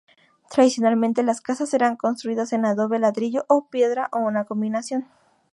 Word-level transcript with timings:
Tradicionalmente, 0.49 1.21
las 1.21 1.41
casas 1.41 1.75
eran 1.75 1.95
construidas 1.95 2.53
en 2.53 2.65
adobe, 2.65 2.97
ladrillo 2.97 3.45
o 3.47 3.67
piedra 3.69 4.09
o 4.11 4.17
una 4.17 4.45
combinación. 4.45 5.05